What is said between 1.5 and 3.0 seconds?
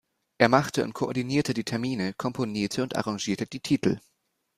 die Termine, komponierte und